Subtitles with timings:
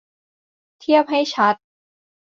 [0.79, 1.55] เทียบให้ชัด